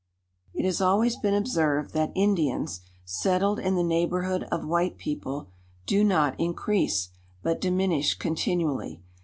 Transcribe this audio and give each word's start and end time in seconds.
"It 0.55 0.65
has 0.65 0.81
always 0.81 1.15
been 1.15 1.35
observed, 1.35 1.93
that 1.93 2.11
Indians, 2.15 2.81
settled 3.05 3.59
in 3.59 3.75
the 3.75 3.83
neighbourhood 3.83 4.45
of 4.51 4.65
white 4.65 4.97
people, 4.97 5.51
do 5.85 6.03
not 6.03 6.33
increase, 6.39 7.09
but 7.43 7.61
diminish 7.61 8.15
continually. 8.15 9.03